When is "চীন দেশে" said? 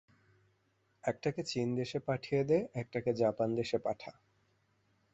1.43-1.99